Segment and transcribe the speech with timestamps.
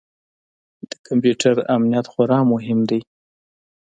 [0.89, 2.99] د کمپیوټر امنیت خورا مهم دی.